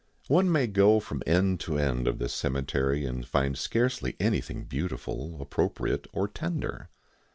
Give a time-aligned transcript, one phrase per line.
[0.27, 5.39] One may go from end to end of this cemetery and find scarcely anything beautiful,
[5.39, 6.89] appropriate, or tender.